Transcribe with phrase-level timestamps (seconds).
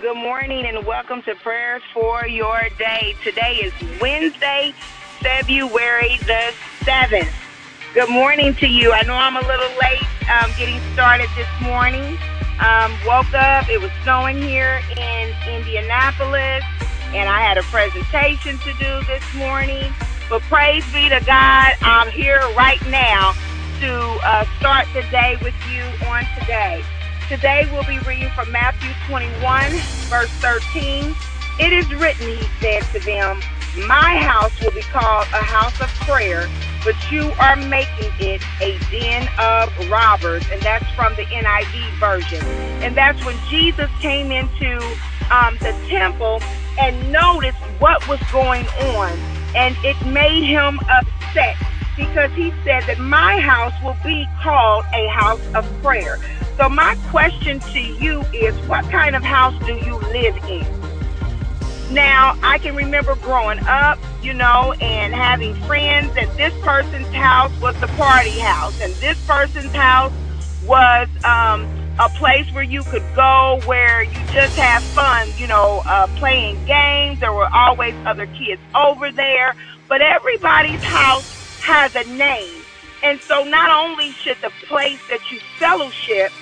[0.00, 3.14] Good morning and welcome to Prayers for Your Day.
[3.22, 4.72] Today is Wednesday,
[5.20, 6.54] February the
[6.88, 7.28] 7th.
[7.92, 8.92] Good morning to you.
[8.92, 12.16] I know I'm a little late um, getting started this morning.
[12.60, 16.64] Um, woke up, it was snowing here in Indianapolis,
[17.12, 19.92] and I had a presentation to do this morning.
[20.30, 23.34] But praise be to God, I'm here right now
[23.80, 23.92] to
[24.24, 26.82] uh, start the day with you on today.
[27.30, 29.70] Today we'll be reading from Matthew 21,
[30.10, 31.14] verse 13.
[31.60, 33.38] It is written, he said to them,
[33.86, 36.48] My house will be called a house of prayer,
[36.84, 40.42] but you are making it a den of robbers.
[40.50, 42.44] And that's from the NIV version.
[42.82, 44.78] And that's when Jesus came into
[45.30, 46.42] um, the temple
[46.80, 49.16] and noticed what was going on.
[49.54, 51.56] And it made him upset
[52.00, 56.18] because he said that my house will be called a house of prayer.
[56.56, 60.66] So, my question to you is what kind of house do you live in?
[61.94, 67.52] Now, I can remember growing up, you know, and having friends, that this person's house
[67.60, 70.12] was the party house, and this person's house
[70.66, 71.66] was um,
[71.98, 76.64] a place where you could go where you just have fun, you know, uh, playing
[76.64, 77.20] games.
[77.20, 79.54] There were always other kids over there,
[79.88, 82.62] but everybody's house has a name.
[83.02, 86.32] And so, not only should the place that you fellowship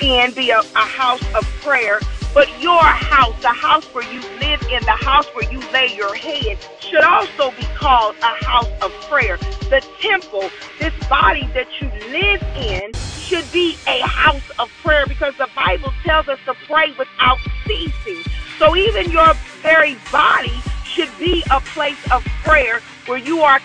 [0.00, 2.00] in be a, a house of prayer,
[2.32, 6.14] but your house, the house where you live in, the house where you lay your
[6.14, 9.36] head, should also be called a house of prayer.
[9.70, 15.34] The temple, this body that you live in, should be a house of prayer because
[15.38, 18.22] the Bible tells us to pray without ceasing.
[18.58, 20.52] So even your very body
[20.84, 23.60] should be a place of prayer where you are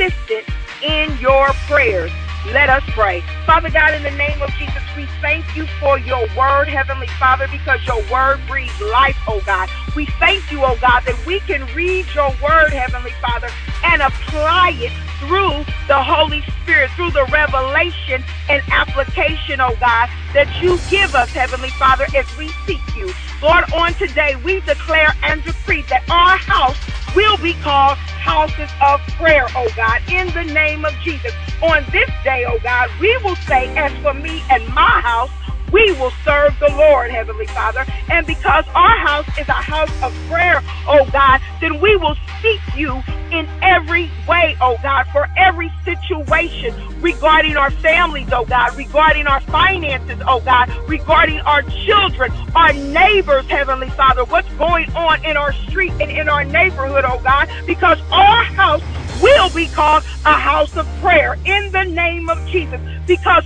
[0.00, 2.10] in your prayers.
[2.46, 3.22] Let us pray.
[3.46, 7.46] Father God, in the name of Jesus, we thank you for your word, Heavenly Father,
[7.48, 9.68] because your word breathes life, oh God.
[9.94, 13.48] We thank you, oh God, that we can read your word, Heavenly Father,
[13.84, 20.48] and apply it through the Holy Spirit, through the revelation and application, oh God, that
[20.60, 23.12] you give us, Heavenly Father, as we seek you.
[23.40, 26.76] Lord, on today, we declare and decree that our house
[27.14, 31.32] will be called houses of prayer, oh God, in the name of Jesus.
[31.62, 35.30] On this day, oh God, we will say, as for me and my house,
[35.72, 37.86] we will serve the Lord, Heavenly Father.
[38.10, 42.62] And because our house is a house of prayer, oh God, then we will seek
[42.74, 49.26] you in every way, oh God, for every situation regarding our families, oh God, regarding
[49.26, 55.36] our finances, oh God, regarding our children, our neighbors, Heavenly Father, what's going on in
[55.36, 60.38] our street and in our neighborhood, oh God, because our house will be called a
[60.38, 62.80] house of prayer in the name of Jesus.
[63.06, 63.44] Because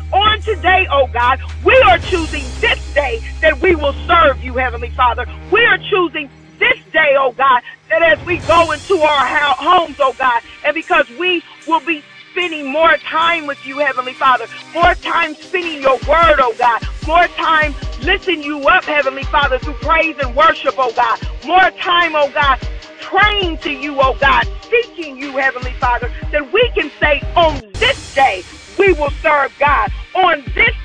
[0.96, 5.26] oh God, we are choosing this day that we will serve you, Heavenly Father.
[5.52, 6.30] We are choosing
[6.60, 9.26] this day, oh God, that as we go into our
[9.60, 14.48] homes, oh God, and because we will be spending more time with you, Heavenly Father,
[14.74, 19.76] more time spending your word, oh God, more time lifting you up, Heavenly Father, through
[19.82, 22.58] praise and worship, oh God, more time, oh God,
[23.00, 27.98] praying to you, oh God, seeking you, Heavenly Father, that we can say on this
[28.16, 28.44] day,
[28.78, 29.90] we will serve God.
[30.14, 30.75] On this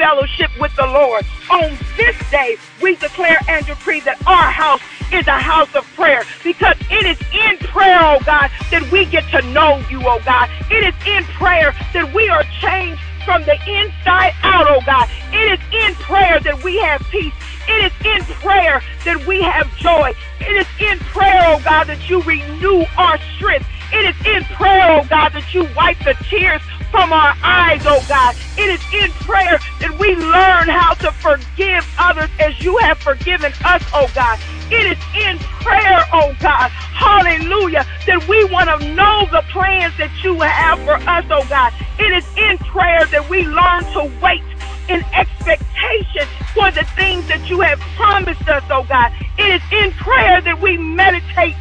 [0.00, 1.26] fellowship with the Lord.
[1.50, 4.80] On this day, we declare and decree that our house
[5.12, 9.28] is a house of prayer because it is in prayer, oh God, that we get
[9.28, 10.48] to know you, oh God.
[10.70, 15.06] It is in prayer that we are changed from the inside out, oh God.
[15.32, 17.34] It is in prayer that we have peace.
[17.68, 20.14] It is in prayer that we have joy.
[20.40, 23.68] It is in prayer, oh God, that you renew our strength.
[23.92, 28.02] It is in prayer, oh God, that you wipe the tears from our eyes, oh
[28.08, 28.36] God.
[28.56, 33.54] It is in prayer that we learn how to forgive others as you have forgiven
[33.64, 34.38] us, oh God.
[34.70, 36.70] It is in prayer, oh God.
[36.92, 37.86] Hallelujah.
[38.06, 41.72] That we want to know the plans that you have for us, oh God.
[41.98, 44.44] It is in prayer that we learn to wait
[44.88, 49.12] in expectation for the things that you have promised us, oh God.
[49.38, 51.58] It is in prayer that we meditate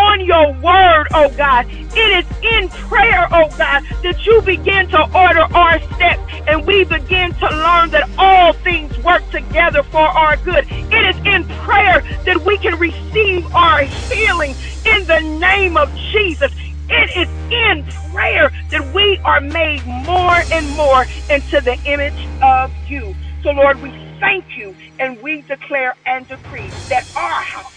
[0.00, 1.66] on your word, oh God.
[1.94, 6.84] It is in prayer, oh God, that you begin to order our steps and we
[6.84, 10.64] begin to learn that all things work together for our good.
[10.90, 14.56] It is in prayer that we can receive our healing
[14.86, 16.50] in the name of Jesus.
[16.88, 22.72] It is in prayer that we are made more and more into the image of
[22.86, 23.14] you.
[23.42, 27.74] So, Lord, we thank you and we declare and decree that our house,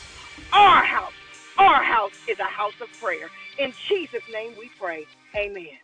[0.53, 1.12] our house,
[1.63, 3.29] our house is a house of prayer.
[3.57, 5.05] In Jesus' name we pray.
[5.35, 5.82] Amen.